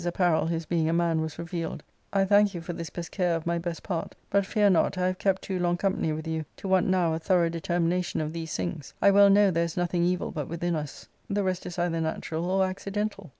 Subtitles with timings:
[0.03, 3.35] 445 apparel his being a man was revealed," I thank you for this best care
[3.35, 6.45] of my best part; but fear not, I have kept too long company with you
[6.57, 10.03] to want now a thorough determination of these things; I well know there is nothing
[10.03, 13.29] evil but within us— the rest is either natural or accidental."